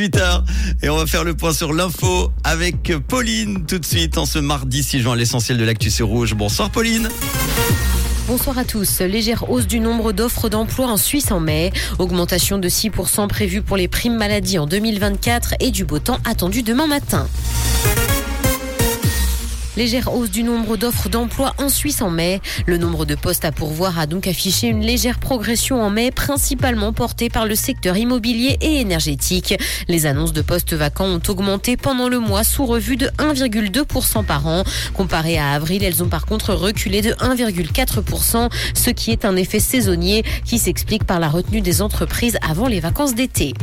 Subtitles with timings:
[0.00, 0.42] 18h.
[0.82, 4.38] Et on va faire le point sur l'info avec Pauline tout de suite en ce
[4.38, 6.34] mardi 6 juin, l'essentiel de l'actu sur rouge.
[6.34, 7.08] Bonsoir Pauline.
[8.26, 9.00] Bonsoir à tous.
[9.00, 11.72] Légère hausse du nombre d'offres d'emploi en Suisse en mai.
[11.98, 16.62] Augmentation de 6% prévue pour les primes maladie en 2024 et du beau temps attendu
[16.62, 17.28] demain matin.
[19.76, 22.40] Légère hausse du nombre d'offres d'emploi en Suisse en mai.
[22.66, 26.92] Le nombre de postes à pourvoir a donc affiché une légère progression en mai, principalement
[26.92, 29.54] portée par le secteur immobilier et énergétique.
[29.86, 34.48] Les annonces de postes vacants ont augmenté pendant le mois sous revue de 1,2% par
[34.48, 34.64] an.
[34.92, 39.60] Comparé à avril, elles ont par contre reculé de 1,4%, ce qui est un effet
[39.60, 43.54] saisonnier qui s'explique par la retenue des entreprises avant les vacances d'été.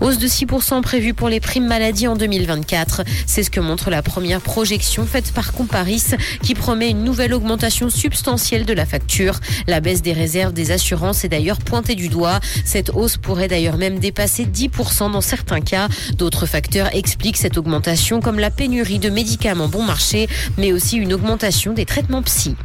[0.00, 3.02] Hausse de 6% prévue pour les primes maladie en 2024.
[3.26, 7.90] C'est ce que montre la première projection faite par Comparis qui promet une nouvelle augmentation
[7.90, 9.40] substantielle de la facture.
[9.66, 12.40] La baisse des réserves des assurances est d'ailleurs pointée du doigt.
[12.64, 15.88] Cette hausse pourrait d'ailleurs même dépasser 10% dans certains cas.
[16.16, 21.12] D'autres facteurs expliquent cette augmentation comme la pénurie de médicaments bon marché, mais aussi une
[21.12, 22.56] augmentation des traitements psy.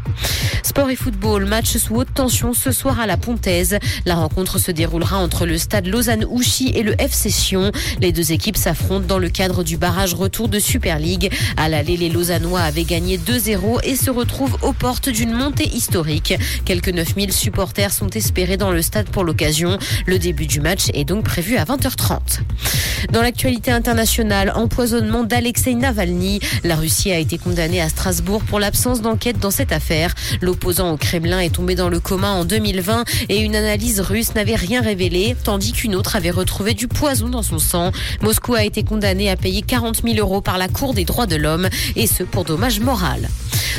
[0.64, 3.78] Sport et football, match sous haute tension ce soir à la Pontaise.
[4.06, 7.72] La rencontre se déroulera entre le stade Lausanne-Ouchy et le FC Sion.
[8.02, 11.32] Les deux équipes s'affrontent dans le cadre du barrage retour de Super League.
[11.56, 16.34] À l'aller, les Lausannois avaient gagné 2-0 et se retrouvent aux portes d'une montée historique.
[16.66, 19.78] Quelques 9000 supporters sont espérés dans le stade pour l'occasion.
[20.06, 22.40] Le début du match est donc prévu à 20h30.
[23.12, 26.40] Dans l'actualité internationale, empoisonnement d'Alexei Navalny.
[26.64, 30.14] La Russie a été condamnée à Strasbourg pour l'absence d'enquête dans cette affaire.
[30.42, 34.56] L'opposant au Kremlin est tombé dans le coma en 2020 et une analyse russe n'avait
[34.56, 37.92] rien révélé, tandis qu'une autre avait retrouvé du poison dans son sang.
[38.22, 41.36] Moscou a été condamné à payer 40 000 euros par la Cour des droits de
[41.36, 43.28] l'homme, et ce pour dommage moral.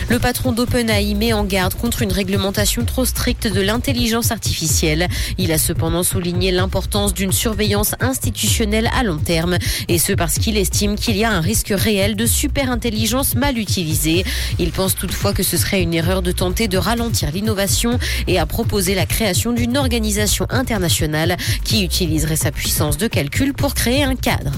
[0.08, 5.08] Le patron d'OpenAI met en garde contre une réglementation trop stricte de l'intelligence artificielle.
[5.38, 9.58] Il a cependant souligné l'importance d'une surveillance institutionnelle à long terme,
[9.88, 14.24] et ce parce qu'il estime qu'il y a un risque réel de superintelligence mal utilisée.
[14.58, 18.46] Il pense toutefois que ce serait une erreur de tenter de ralentir l'innovation et a
[18.46, 24.16] proposé la création d'une organisation internationale qui utiliserait sa puissance de calcul pour créer un
[24.16, 24.52] cadre.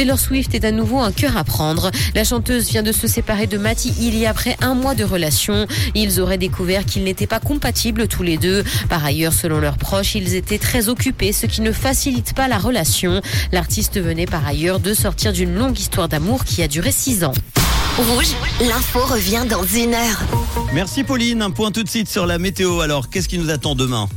[0.00, 1.90] Taylor Swift est à nouveau un cœur à prendre.
[2.14, 5.66] La chanteuse vient de se séparer de Matty Healy après un mois de relation.
[5.94, 8.64] Ils auraient découvert qu'ils n'étaient pas compatibles tous les deux.
[8.88, 12.56] Par ailleurs, selon leurs proches, ils étaient très occupés, ce qui ne facilite pas la
[12.56, 13.20] relation.
[13.52, 17.34] L'artiste venait par ailleurs de sortir d'une longue histoire d'amour qui a duré six ans.
[17.98, 20.22] Rouge, l'info revient dans une heure.
[20.72, 22.80] Merci Pauline, un point tout de suite sur la météo.
[22.80, 24.08] Alors, qu'est-ce qui nous attend demain?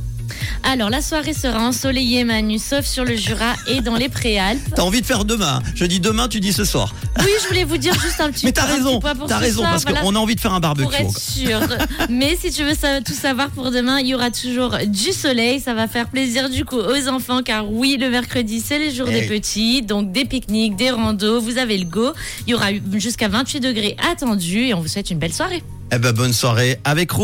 [0.63, 4.61] Alors, la soirée sera ensoleillée, Manu, sauf sur le Jura et dans les Préalpes.
[4.75, 6.93] T'as envie de faire demain Je dis demain, tu dis ce soir.
[7.19, 9.83] Oui, je voulais vous dire juste un petit Mais t'as raison, t'as raison, soir, parce
[9.83, 10.85] voilà, qu'on a envie de faire un barbecue.
[10.85, 11.59] Pour être sûr.
[12.09, 12.73] Mais si tu veux
[13.03, 15.59] tout savoir pour demain, il y aura toujours du soleil.
[15.59, 19.07] Ça va faire plaisir du coup aux enfants, car oui, le mercredi, c'est les jours
[19.07, 19.81] des petits.
[19.81, 22.13] Donc des pique-niques, des randos, vous avez le go.
[22.47, 25.63] Il y aura jusqu'à 28 degrés attendus et on vous souhaite une belle soirée.
[25.95, 27.23] Eh ben, bonne soirée avec Rouge.